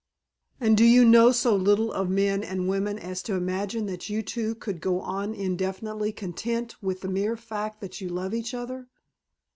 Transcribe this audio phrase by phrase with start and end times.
[0.59, 4.23] "And do you know so little of men and women as to imagine that you
[4.23, 8.87] two could go on indefinitely content with the mere fact that you love each other?